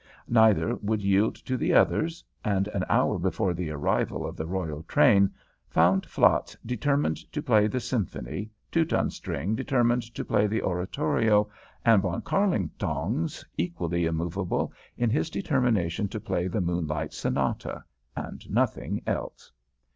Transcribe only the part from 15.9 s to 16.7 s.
to play the